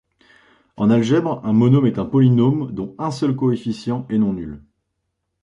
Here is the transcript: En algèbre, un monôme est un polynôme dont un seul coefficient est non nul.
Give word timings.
En 0.77 0.89
algèbre, 0.89 1.41
un 1.43 1.53
monôme 1.53 1.85
est 1.85 1.99
un 1.99 2.05
polynôme 2.07 2.71
dont 2.71 2.95
un 2.97 3.11
seul 3.11 3.35
coefficient 3.35 4.07
est 4.09 4.17
non 4.17 4.33
nul. 4.33 4.63